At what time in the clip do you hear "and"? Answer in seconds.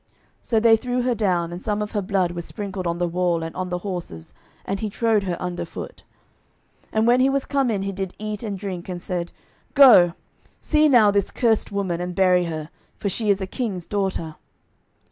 1.51-1.61, 3.43-3.55, 4.65-4.79, 6.93-7.05, 8.41-8.57, 8.89-8.99, 12.01-12.15